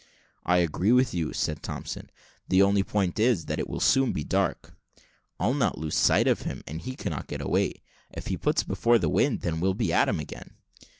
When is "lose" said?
5.77-5.95